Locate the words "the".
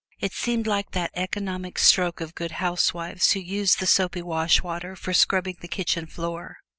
3.75-3.85, 5.61-5.67